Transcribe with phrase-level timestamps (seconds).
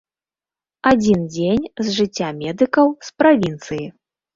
[0.93, 3.85] Адзін дзень з жыцця медыкаў з правінцыі.